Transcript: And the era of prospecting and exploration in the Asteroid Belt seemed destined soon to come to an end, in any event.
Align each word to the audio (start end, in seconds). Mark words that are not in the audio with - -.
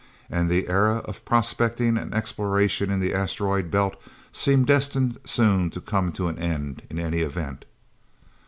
And 0.31 0.49
the 0.49 0.67
era 0.67 1.03
of 1.05 1.23
prospecting 1.25 1.95
and 1.95 2.11
exploration 2.11 2.89
in 2.89 2.99
the 2.99 3.13
Asteroid 3.13 3.69
Belt 3.69 4.01
seemed 4.31 4.65
destined 4.65 5.19
soon 5.25 5.69
to 5.69 5.79
come 5.79 6.11
to 6.13 6.27
an 6.27 6.39
end, 6.39 6.81
in 6.89 6.97
any 6.97 7.19
event. 7.19 7.65